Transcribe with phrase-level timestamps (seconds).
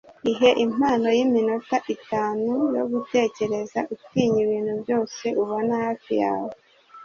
[0.31, 6.53] ihe impano yiminota itanu yo gutekereza utinya ibintu byose ubona hafi yawe